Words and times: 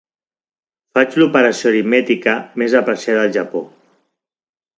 Faig 0.97 1.17
l'operació 1.23 1.69
aritmètica 1.73 2.33
més 2.63 2.77
apreciada 2.81 3.23
al 3.27 3.37
Japó. 3.37 3.63